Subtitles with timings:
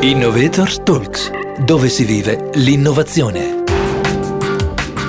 [0.00, 1.28] Innovators Talks,
[1.58, 3.64] dove si vive l'innovazione.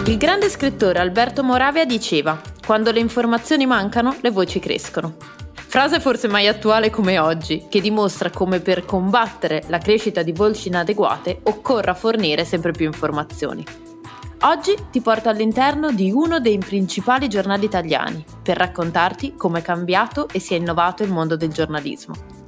[0.08, 5.16] Il grande scrittore Alberto Moravia diceva: Quando le informazioni mancano, le voci crescono.
[5.54, 10.70] Frase forse mai attuale come oggi, che dimostra come per combattere la crescita di voci
[10.70, 13.64] inadeguate occorra fornire sempre più informazioni.
[14.42, 20.28] Oggi ti porto all'interno di uno dei principali giornali italiani per raccontarti come è cambiato
[20.30, 22.39] e si è innovato il mondo del giornalismo.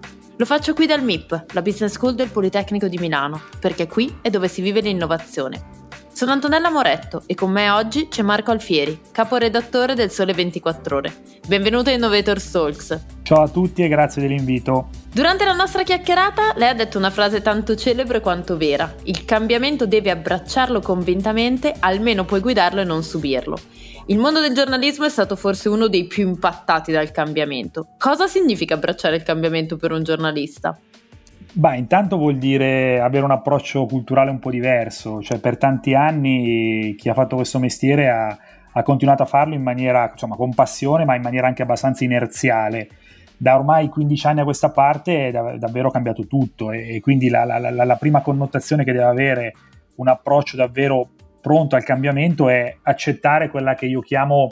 [0.41, 4.31] Lo faccio qui dal MIP, la Business School del Politecnico di Milano, perché qui è
[4.31, 5.61] dove si vive l'innovazione.
[6.11, 11.13] Sono Antonella Moretto e con me oggi c'è Marco Alfieri, caporedattore del Sole 24 Ore.
[11.47, 12.99] Benvenuto a Innovator Talks.
[13.21, 14.89] Ciao a tutti e grazie dell'invito.
[15.13, 18.95] Durante la nostra chiacchierata lei ha detto una frase tanto celebre quanto vera.
[19.03, 23.59] Il cambiamento deve abbracciarlo convintamente, almeno puoi guidarlo e non subirlo.
[24.07, 27.89] Il mondo del giornalismo è stato forse uno dei più impattati dal cambiamento.
[27.99, 30.77] Cosa significa abbracciare il cambiamento per un giornalista?
[31.53, 36.95] Beh, intanto vuol dire avere un approccio culturale un po' diverso, cioè per tanti anni
[36.97, 38.37] chi ha fatto questo mestiere ha,
[38.71, 42.89] ha continuato a farlo in maniera, insomma, con passione, ma in maniera anche abbastanza inerziale.
[43.37, 47.29] Da ormai 15 anni a questa parte è dav- davvero cambiato tutto e, e quindi
[47.29, 49.53] la, la, la, la prima connotazione che deve avere
[49.95, 51.09] un approccio davvero
[51.41, 54.51] pronto al cambiamento è accettare quella che io chiamo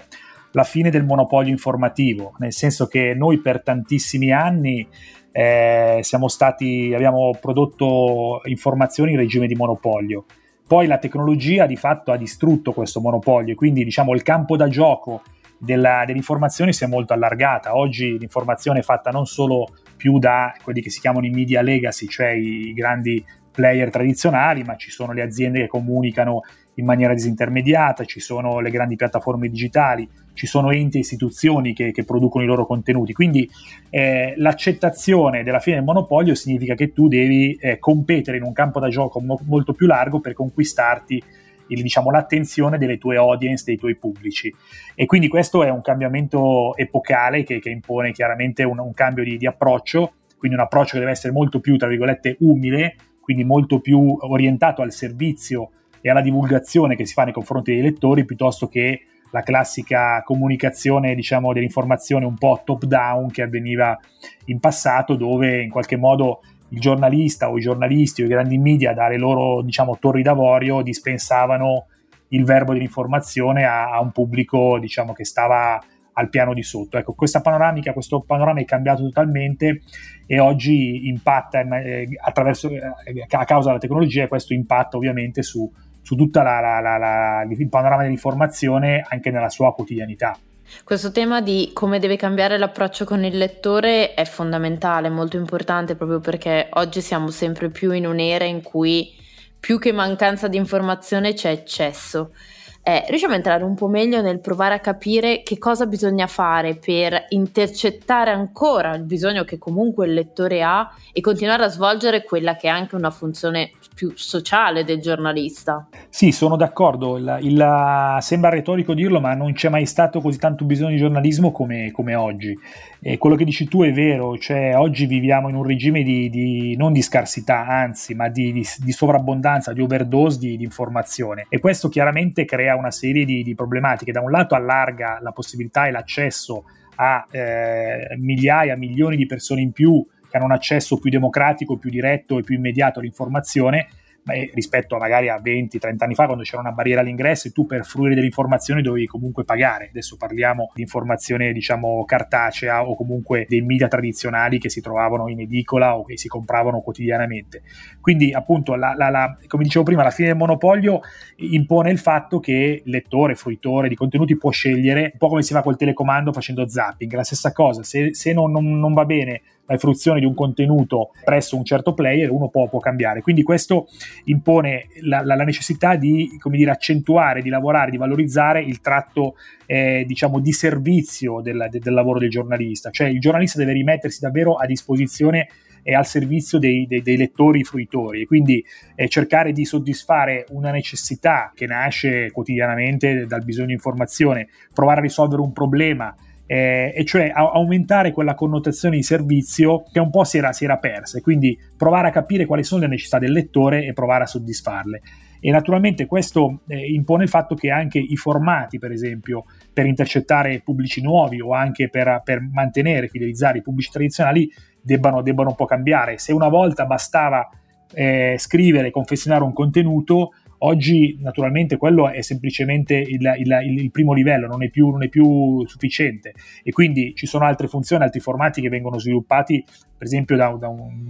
[0.51, 4.87] la fine del monopolio informativo, nel senso che noi per tantissimi anni
[5.31, 10.25] eh, stati, abbiamo prodotto informazioni in regime di monopolio.
[10.67, 15.21] Poi la tecnologia di fatto ha distrutto questo monopolio, quindi diciamo il campo da gioco
[15.57, 17.75] della, dell'informazione si è molto allargata.
[17.75, 22.07] Oggi l'informazione è fatta non solo più da quelli che si chiamano i media legacy,
[22.07, 26.41] cioè i grandi player tradizionali, ma ci sono le aziende che comunicano
[26.79, 31.91] in maniera disintermediata, ci sono le grandi piattaforme digitali, ci sono enti e istituzioni che,
[31.91, 33.13] che producono i loro contenuti.
[33.13, 33.47] Quindi
[33.89, 38.79] eh, l'accettazione della fine del monopolio significa che tu devi eh, competere in un campo
[38.79, 41.21] da gioco mo- molto più largo per conquistarti
[41.67, 44.53] il, diciamo, l'attenzione delle tue audience, dei tuoi pubblici.
[44.95, 49.37] E quindi questo è un cambiamento epocale che, che impone chiaramente un, un cambio di,
[49.37, 53.81] di approccio, quindi un approccio che deve essere molto più, tra virgolette, umile, quindi molto
[53.81, 55.71] più orientato al servizio
[56.01, 59.01] e alla divulgazione che si fa nei confronti dei lettori piuttosto che
[59.31, 63.97] la classica comunicazione diciamo, dell'informazione un po' top down che avveniva
[64.45, 68.93] in passato dove in qualche modo il giornalista o i giornalisti o i grandi media
[68.93, 71.87] dalle loro diciamo, torri d'avorio dispensavano
[72.29, 75.81] il verbo dell'informazione a, a un pubblico diciamo, che stava
[76.13, 76.97] al piano di sotto.
[76.97, 79.81] Ecco, questa panoramica, questo panorama è cambiato totalmente
[80.27, 82.81] e oggi impatta eh, attraverso, eh,
[83.29, 85.71] a causa della tecnologia questo impatta ovviamente su,
[86.01, 90.37] su tutto il panorama dell'informazione anche nella sua quotidianità.
[90.83, 96.19] Questo tema di come deve cambiare l'approccio con il lettore è fondamentale, molto importante proprio
[96.19, 99.15] perché oggi siamo sempre più in un'era in cui
[99.59, 102.31] più che mancanza di informazione c'è eccesso
[102.81, 106.75] eh, riusciamo a entrare un po' meglio nel provare a capire che cosa bisogna fare
[106.75, 112.55] per intercettare ancora il bisogno che comunque il lettore ha e continuare a svolgere quella
[112.55, 115.89] che è anche una funzione più sociale del giornalista.
[116.07, 120.63] Sì, sono d'accordo, il, il, sembra retorico dirlo, ma non c'è mai stato così tanto
[120.63, 122.57] bisogno di giornalismo come, come oggi.
[123.01, 126.75] E quello che dici tu è vero, cioè oggi viviamo in un regime di, di
[126.77, 131.45] non di scarsità, anzi, ma di, di, di sovrabbondanza, di overdose di, informazione.
[131.49, 134.11] E questo chiaramente crea una serie di, problematiche.
[134.11, 136.65] Da un lato allarga la possibilità e l'accesso
[136.95, 141.89] a eh, migliaia, milioni di persone in più che hanno un accesso più democratico, più
[141.89, 143.87] diretto e più immediato all'informazione
[144.29, 147.65] beh, rispetto a magari a 20-30 anni fa quando c'era una barriera all'ingresso e tu
[147.65, 149.89] per fruire delle informazioni dovevi comunque pagare.
[149.89, 155.41] Adesso parliamo di informazione diciamo cartacea o comunque dei media tradizionali che si trovavano in
[155.41, 157.63] edicola o che si compravano quotidianamente.
[157.99, 161.01] Quindi appunto, la, la, la, come dicevo prima, la fine del monopolio
[161.37, 165.53] impone il fatto che il lettore, fruitore di contenuti può scegliere un po' come si
[165.53, 169.41] fa col telecomando facendo zapping, la stessa cosa, se, se non, non, non va bene
[169.69, 173.21] la fruizione di un contenuto presso un certo player, uno può, può cambiare.
[173.21, 173.87] Quindi questo
[174.25, 179.35] impone la, la, la necessità di dire, accentuare, di lavorare, di valorizzare il tratto
[179.65, 182.89] eh, diciamo, di servizio del, del, lavoro del giornalista.
[182.89, 185.47] Cioè il giornalista deve rimettersi davvero a disposizione
[185.83, 188.63] e al servizio dei, dei, dei lettori fruitori e quindi
[188.95, 195.03] eh, cercare di soddisfare una necessità che nasce quotidianamente dal bisogno di informazione, provare a
[195.03, 196.13] risolvere un problema
[196.51, 200.63] eh, e cioè a- aumentare quella connotazione di servizio che un po' si era, si
[200.63, 204.23] era persa e quindi provare a capire quali sono le necessità del lettore e provare
[204.23, 205.01] a soddisfarle.
[205.39, 210.61] E naturalmente questo eh, impone il fatto che anche i formati, per esempio, per intercettare
[210.61, 214.51] pubblici nuovi o anche per, per mantenere, fidelizzare i pubblici tradizionali,
[214.81, 216.17] debbano, debbano un po' cambiare.
[216.17, 217.47] Se una volta bastava
[217.93, 224.47] eh, scrivere, confezionare un contenuto, oggi naturalmente quello è semplicemente il, il, il primo livello,
[224.47, 226.33] non è, più, non è, più, sufficiente.
[226.63, 229.63] E quindi ci sono altre funzioni, altri formati che vengono sviluppati
[229.97, 231.09] per esempio da, da un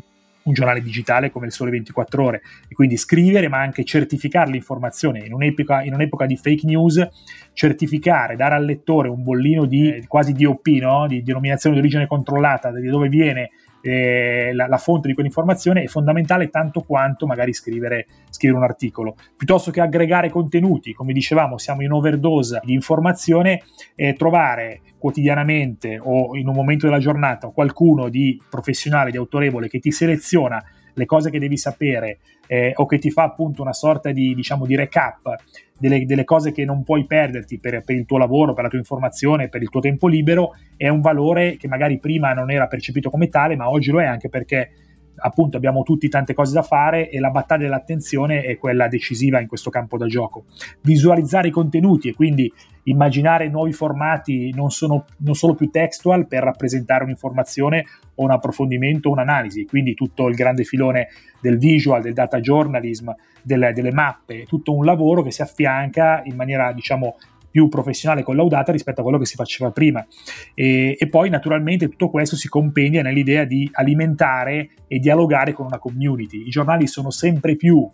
[0.49, 2.41] un giornale digitale come il Sole 24 Ore.
[2.67, 5.25] E quindi scrivere ma anche certificare l'informazione.
[5.25, 7.07] In un'epoca, in un'epoca di fake news,
[7.53, 11.07] certificare, dare al lettore un bollino di eh, quasi DOP, no?
[11.07, 13.51] di denominazione di origine controllata, di dove viene
[13.81, 19.15] eh, la, la, fonte di quell'informazione è fondamentale tanto quanto magari scrivere, scrivere, un articolo.
[19.35, 23.63] Piuttosto che aggregare contenuti, come dicevamo, siamo in overdose di informazione,
[23.95, 29.79] eh, trovare quotidianamente o in un momento della giornata qualcuno di professionale, di autorevole che
[29.79, 34.11] ti seleziona le cose che devi sapere eh, o che ti fa appunto una sorta
[34.11, 35.35] di, diciamo, di recap
[35.79, 38.77] delle, delle, cose che non puoi perderti per, per, il tuo lavoro, per la tua
[38.77, 43.09] informazione, per il tuo tempo libero, è un valore che magari prima non era percepito
[43.09, 44.69] come tale, ma oggi lo è anche perché
[45.19, 49.47] appunto abbiamo tutti tante cose da fare e la battaglia dell'attenzione è quella decisiva in
[49.47, 50.45] questo campo da gioco.
[50.81, 52.51] Visualizzare i contenuti e quindi
[52.83, 57.85] immaginare nuovi formati non, sono, non solo più textual per rappresentare un'informazione
[58.15, 61.07] o un approfondimento o un'analisi, quindi tutto il grande filone
[61.41, 63.11] del visual, del data journalism,
[63.41, 67.17] delle, delle mappe, tutto un lavoro che si affianca in maniera diciamo
[67.49, 70.05] più professionale e collaudata rispetto a quello che si faceva prima.
[70.53, 75.79] E, e, poi naturalmente tutto questo si compendia nell'idea di alimentare e dialogare con una
[75.79, 76.45] community.
[76.45, 77.89] I giornali sono sempre più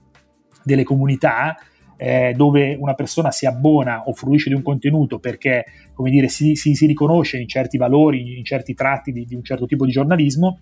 [0.64, 1.56] delle comunità
[1.98, 5.64] eh, dove una persona si abbona o fruisce di un contenuto perché
[5.94, 9.44] come dire, si, si, si riconosce in certi valori, in certi tratti di, di un
[9.44, 10.60] certo tipo di giornalismo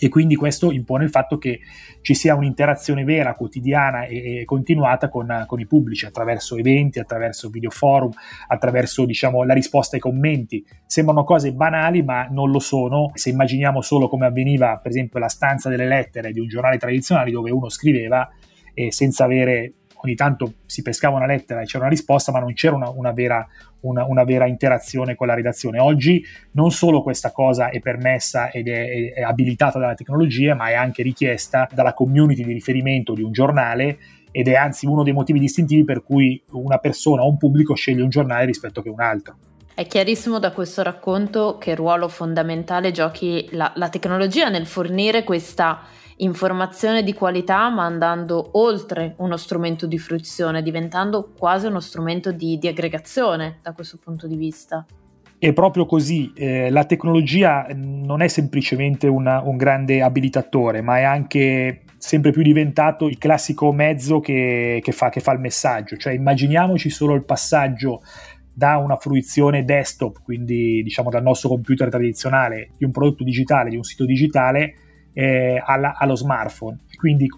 [0.00, 1.60] e quindi questo impone il fatto che
[2.00, 7.70] ci sia un'interazione vera, quotidiana e, continuata con, con, i pubblici attraverso eventi, attraverso video
[7.70, 8.10] forum,
[8.48, 10.64] attraverso diciamo, la risposta ai commenti.
[10.86, 15.28] Sembrano cose banali ma non lo sono se immaginiamo solo come avveniva per esempio la
[15.28, 18.28] stanza delle lettere di un giornale tradizionale dove uno scriveva
[18.72, 19.74] e senza avere
[20.04, 23.12] ogni tanto si pescava una lettera e c'era una risposta, ma non c'era una, una,
[23.12, 23.46] vera,
[23.80, 25.78] una, una, vera, interazione con la redazione.
[25.78, 30.74] Oggi non solo questa cosa è permessa ed è, è abilitata dalla tecnologia, ma è
[30.74, 33.98] anche richiesta dalla community di riferimento di un giornale
[34.32, 38.02] ed è anzi uno dei motivi distintivi per cui una persona o un pubblico sceglie
[38.02, 39.36] un giornale rispetto che un altro.
[39.74, 45.80] È chiarissimo da questo racconto che ruolo fondamentale giochi la, la tecnologia nel fornire questa
[46.22, 52.58] informazione di qualità ma andando oltre uno strumento di fruizione, diventando quasi uno strumento di,
[52.58, 54.84] di aggregazione da questo punto di vista.
[55.38, 61.02] È proprio così, eh, la tecnologia non è semplicemente una, un grande abilitatore, ma è
[61.02, 66.12] anche sempre più diventato il classico mezzo che, che, fa, che fa il messaggio, cioè
[66.12, 68.02] immaginiamoci solo il passaggio
[68.52, 73.76] da una fruizione desktop, quindi diciamo dal nostro computer tradizionale, di un prodotto digitale, di
[73.76, 74.74] un sito digitale,
[75.12, 76.78] eh, alla, allo smartphone.
[76.96, 77.28] Quindi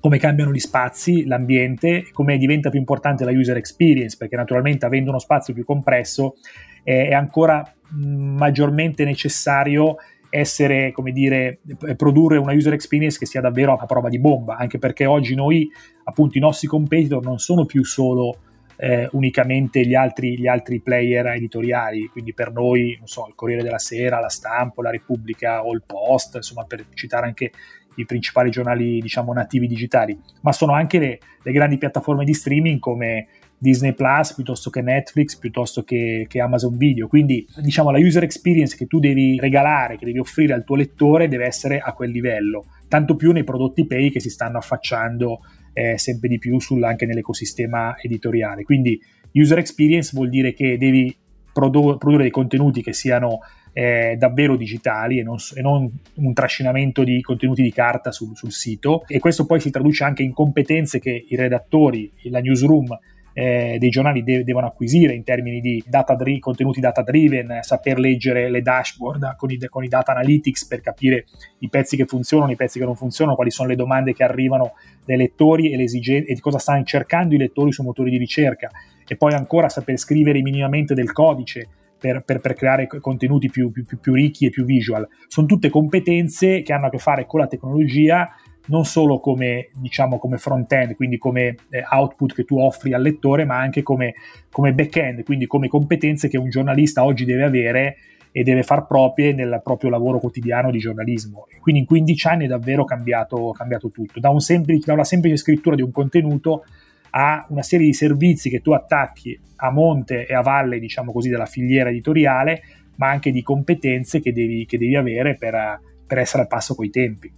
[0.00, 5.10] come cambiano gli spazi, l'ambiente, come diventa più importante la user experience, perché naturalmente avendo
[5.10, 6.34] uno spazio più compresso
[6.82, 9.96] eh, è ancora maggiormente necessario
[10.28, 11.60] essere, come dire,
[11.94, 15.70] produrre una user experience che sia davvero a prova di bomba, anche perché oggi noi,
[16.04, 18.38] appunto, i nostri competitor non sono più solo
[18.82, 23.62] eh, unicamente gli altri, gli altri, player editoriali, quindi per noi, non so, il Corriere
[23.62, 27.52] della Sera, la Stampa, la Repubblica o il Post, insomma, per citare anche
[27.94, 32.80] i principali giornali, diciamo, nativi digitali, ma sono anche le, le grandi piattaforme di streaming
[32.80, 37.06] come Disney Plus piuttosto che Netflix, piuttosto che, che, Amazon Video.
[37.06, 41.28] Quindi, diciamo, la user experience che tu devi regalare, che devi offrire al tuo lettore,
[41.28, 42.64] deve essere a quel livello.
[42.88, 45.38] Tanto più nei prodotti pay che si stanno affacciando
[45.72, 48.62] eh, sempre di più sul, anche nell'ecosistema editoriale.
[48.62, 49.00] Quindi
[49.32, 51.14] user experience vuol dire che devi
[51.52, 53.40] produ- produrre dei contenuti che siano
[53.72, 58.52] eh, davvero digitali e non, e non, un trascinamento di contenuti di carta sul, sul,
[58.52, 62.86] sito e questo poi si traduce anche in competenze che i redattori, la newsroom
[63.32, 67.98] eh, dei giornali de- devono acquisire in termini di data dri- contenuti data driven, saper
[67.98, 71.26] leggere le dashboard con i, con i, data analytics per capire
[71.58, 74.72] i pezzi che funzionano, i pezzi che non funzionano, quali sono le domande che arrivano
[75.04, 78.70] dai lettori e, e cosa stanno cercando i lettori sui motori di ricerca
[79.06, 83.84] e poi ancora saper scrivere minimamente del codice per, per, per, creare contenuti più, più,
[83.84, 85.06] più, ricchi e più visual.
[85.28, 88.28] Sono tutte competenze che hanno a che fare con la tecnologia
[88.66, 93.44] non solo come, diciamo, come front-end, quindi come eh, output che tu offri al lettore,
[93.44, 94.14] ma anche come,
[94.50, 97.96] come back-end, quindi come competenze che un giornalista oggi deve avere
[98.30, 101.46] e deve far proprie nel proprio lavoro quotidiano di giornalismo.
[101.60, 105.36] Quindi in 15 anni è davvero cambiato, cambiato tutto, da, un semplice, da una semplice
[105.36, 106.64] scrittura di un contenuto
[107.10, 111.28] a una serie di servizi che tu attacchi a monte e a valle, diciamo così,
[111.28, 112.62] della filiera editoriale,
[112.96, 116.88] ma anche di competenze che devi, che devi avere per, per essere al passo coi
[116.88, 117.30] tempi.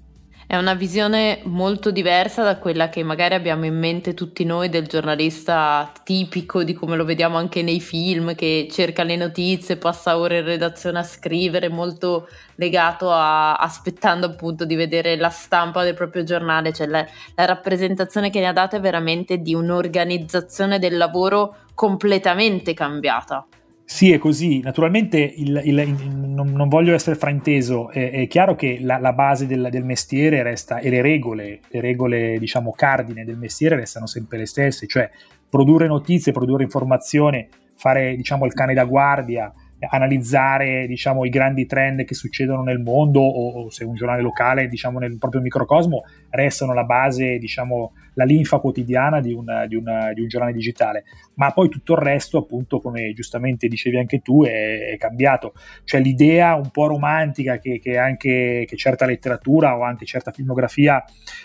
[0.46, 4.86] È una visione molto diversa da quella che magari abbiamo in mente tutti noi del
[4.86, 10.40] giornalista tipico, di come lo vediamo anche nei film, che cerca le notizie, passa ore
[10.40, 16.24] in redazione a scrivere, molto legato a aspettando appunto di vedere la stampa del proprio
[16.24, 16.74] giornale.
[16.74, 22.74] Cioè la, la rappresentazione che ne ha data è veramente di un'organizzazione del lavoro completamente
[22.74, 23.46] cambiata.
[23.86, 24.60] Sì, è così.
[24.60, 29.46] Naturalmente il, il, non, non, voglio essere frainteso, è, è chiaro che la, la base
[29.46, 34.38] del, del, mestiere resta e le regole, le regole diciamo cardine del mestiere restano sempre
[34.38, 35.10] le stesse, cioè
[35.48, 39.52] produrre notizie, produrre informazione, fare diciamo il cane da guardia,
[39.88, 44.66] analizzare diciamo, i grandi trend che succedono nel mondo o, o, se un giornale locale
[44.66, 50.12] diciamo, nel proprio microcosmo restano la base, diciamo, la linfa quotidiana di un, di, una,
[50.12, 54.44] di un, giornale digitale, ma poi tutto il resto appunto come giustamente dicevi anche tu
[54.44, 59.82] è, è cambiato, cioè l'idea un po' romantica che, che anche che certa letteratura o
[59.82, 61.02] anche certa filmografia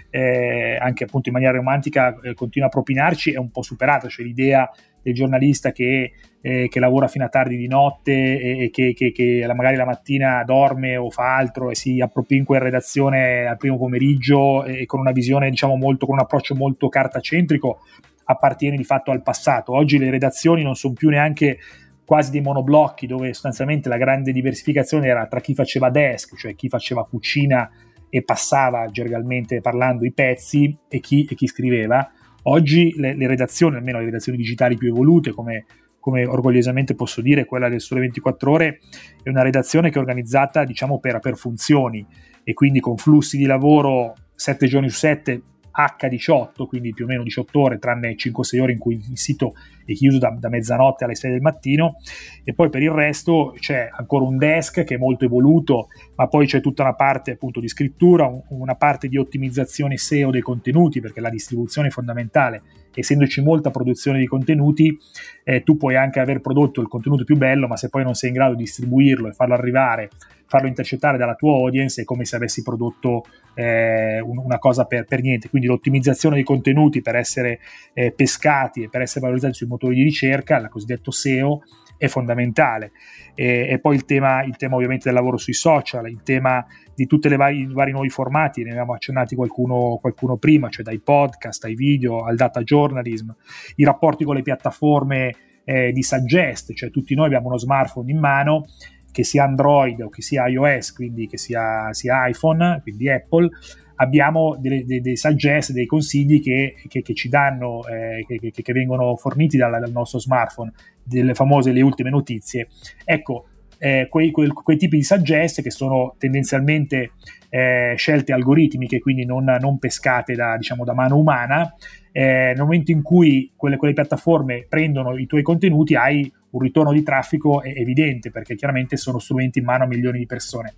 [0.09, 4.25] eh, anche appunto in maniera romantica eh, continua a propinarci è un po' superata, cioè
[4.25, 4.69] l'idea
[5.09, 6.11] del giornalista che,
[6.41, 9.85] eh, che, lavora fino a tardi di notte e, e che, che, che, magari la
[9.85, 14.99] mattina dorme o fa altro e si appropinqua in redazione al primo pomeriggio e, con
[14.99, 17.79] una visione, diciamo, molto, con un approccio molto cartacentrico,
[18.25, 19.73] appartiene di fatto al passato.
[19.73, 21.57] Oggi le redazioni non sono più neanche
[22.05, 26.67] quasi dei monoblocchi dove sostanzialmente la grande diversificazione era tra chi faceva desk, cioè chi
[26.67, 27.69] faceva cucina
[28.09, 32.11] e passava gergalmente parlando i pezzi e chi, e chi scriveva
[32.43, 35.65] Oggi le, le, redazioni, almeno le redazioni digitali più evolute, come,
[35.99, 38.79] come, orgogliosamente posso dire, quella del Sole 24 Ore,
[39.21, 42.05] è una redazione che è organizzata diciamo per, per funzioni
[42.43, 45.41] e quindi con flussi di lavoro 7 giorni su 7
[45.85, 49.53] H18, quindi più o meno 18 ore, tranne 5-6 ore in cui il sito
[49.85, 51.95] è chiuso da, da, mezzanotte alle 6 del mattino,
[52.43, 56.45] e poi per il resto c'è ancora un desk che è molto evoluto, ma poi
[56.45, 60.99] c'è tutta una parte appunto di scrittura, un, una parte di ottimizzazione SEO dei contenuti,
[60.99, 62.61] perché la distribuzione è fondamentale.
[62.93, 64.97] Essendoci molta produzione di contenuti,
[65.43, 68.29] eh, tu puoi anche aver prodotto il contenuto più bello, ma se poi non sei
[68.29, 70.09] in grado di distribuirlo e farlo arrivare
[70.49, 75.21] farlo intercettare dalla tua audience è come se avessi prodotto eh, una cosa per, per,
[75.21, 75.47] niente.
[75.47, 77.59] Quindi l'ottimizzazione dei contenuti per essere
[77.93, 81.61] eh, pescati e per essere valorizzati sui motori di ricerca, il cosiddetto SEO,
[81.97, 82.91] è fondamentale.
[83.35, 86.65] E, e poi il tema, il tema, ovviamente del lavoro sui social, il tema
[86.99, 91.63] di tutti i vari, nuovi formati, ne abbiamo accennati qualcuno, qualcuno prima, cioè dai podcast
[91.63, 93.29] ai video al data journalism,
[93.75, 98.19] i rapporti con le piattaforme eh, di suggest, cioè tutti noi abbiamo uno smartphone in
[98.19, 98.65] mano
[99.13, 103.49] che sia Android o che sia iOS, quindi che sia, sia iPhone, quindi Apple,
[103.95, 108.73] abbiamo dei, dei, dei suggest, dei consigli che, che, che ci danno, eh, che, che,
[108.73, 112.67] vengono forniti dal, dal, nostro smartphone, delle famose le ultime notizie.
[113.05, 113.45] Ecco,
[113.79, 117.13] eh, quei, quei, quei, tipi di suggest che sono tendenzialmente
[117.49, 121.73] eh, scelte algoritmiche, quindi non, non pescate da, diciamo, da mano umana,
[122.11, 126.91] eh, nel momento in cui quelle, quelle, piattaforme prendono i tuoi contenuti hai un ritorno
[126.91, 130.73] di traffico evidente perché chiaramente sono strumenti in mano a milioni di persone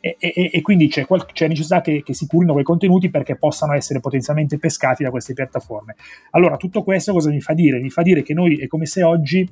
[0.00, 3.36] e, e, e quindi c'è, qual- c'è, necessità che, che, si curino quei contenuti perché
[3.36, 5.96] possano essere potenzialmente pescati da queste piattaforme.
[6.30, 7.80] Allora tutto questo cosa mi fa dire?
[7.80, 9.48] Mi fa dire che noi è come se oggi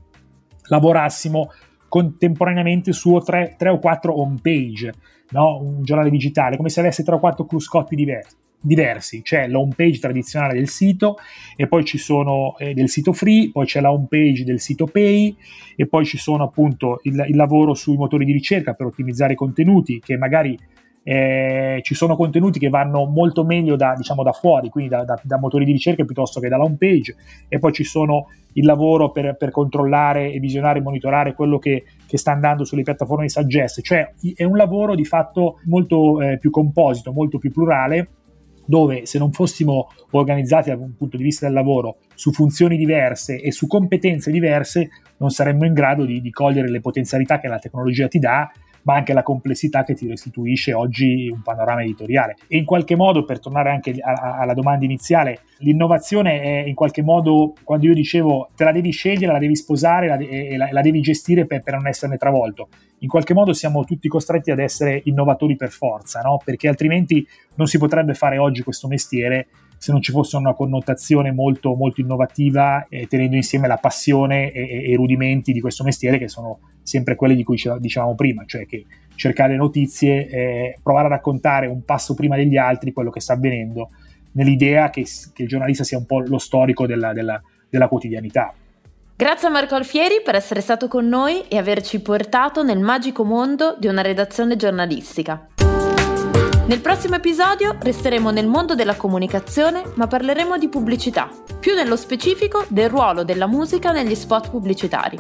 [0.68, 1.50] lavorassimo
[1.96, 4.92] contemporaneamente su tre, tre o quattro home page,
[5.30, 5.62] no?
[5.62, 9.74] un giornale digitale, come se avesse tre o quattro cruscotti diversi diversi, c'è la home
[9.76, 11.18] page tradizionale del sito
[11.54, 14.86] e poi ci sono eh, del sito free, poi c'è la home page del sito
[14.86, 15.36] pay
[15.76, 19.36] e poi ci sono appunto il, il lavoro sui motori di ricerca per ottimizzare i
[19.36, 20.58] contenuti che magari
[21.08, 25.16] eh, ci sono contenuti che vanno molto meglio da, diciamo, da fuori, quindi da, da,
[25.22, 27.14] da, motori di ricerca piuttosto che dalla home page,
[27.46, 31.84] e poi ci sono il lavoro per, per controllare e visionare e monitorare quello che,
[32.08, 36.38] che, sta andando sulle piattaforme di suggest, cioè è un lavoro di fatto molto eh,
[36.38, 38.08] più composito, molto più plurale
[38.68, 43.52] dove se non fossimo organizzati dal punto di vista del lavoro su funzioni diverse e
[43.52, 48.08] su competenze diverse, non saremmo in grado di, di cogliere le potenzialità che la tecnologia
[48.08, 48.50] ti dà
[48.86, 52.36] ma anche la complessità che ti restituisce oggi un panorama editoriale.
[52.46, 57.54] E in qualche modo, per tornare anche alla domanda iniziale, l'innovazione è in qualche modo,
[57.64, 61.00] quando io dicevo te la devi scegliere, la devi sposare la e la, la, devi
[61.00, 65.56] gestire per, per, non esserne travolto, in qualche modo siamo tutti costretti ad essere innovatori
[65.56, 66.40] per forza, no?
[66.44, 67.26] perché altrimenti
[67.56, 72.00] non si potrebbe fare oggi questo mestiere se non ci fosse una connotazione molto, molto
[72.00, 77.14] innovativa, eh, tenendo insieme la passione e, i rudimenti di questo mestiere che sono sempre
[77.14, 82.14] quelli di cui dicevamo prima, cioè che cercare notizie, eh, provare a raccontare un passo
[82.14, 83.90] prima degli altri quello che sta avvenendo,
[84.32, 88.52] nell'idea che, che il giornalista sia un po' lo storico della, della, della quotidianità.
[89.16, 93.74] Grazie a Marco Alfieri per essere stato con noi e averci portato nel magico mondo
[93.78, 95.48] di una redazione giornalistica.
[96.66, 101.30] Nel prossimo episodio resteremo nel mondo della comunicazione, ma parleremo di pubblicità,
[101.60, 105.16] più nello specifico del ruolo della musica negli spot pubblicitari.